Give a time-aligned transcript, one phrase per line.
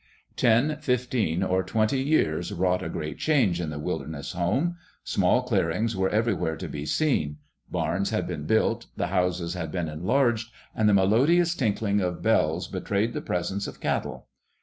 [0.35, 4.77] Ten, fifteen, or twenty years wrought a great change in the wilderness home.
[5.03, 7.37] Small clearings were everywhere to be seen.
[7.69, 12.67] Barns had been built, the houses had been enlarged, and the melodious tinkling of bells
[12.67, 14.25] betrayed the presence of cattle.